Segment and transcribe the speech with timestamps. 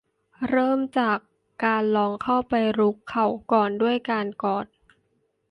[0.49, 1.17] เริ่มจาก
[1.95, 4.65] ลองเข้าไปรุกเขาก่อนด้วยการกอด